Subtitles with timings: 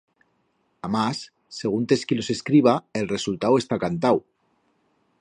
[0.87, 1.19] Amás,
[1.59, 4.23] seguntes quí los escriba, el resultau está cantau.